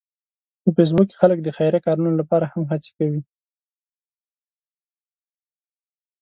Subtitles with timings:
[0.61, 3.21] په فېسبوک کې خلک د خیریه کارونو لپاره هم هڅې کوي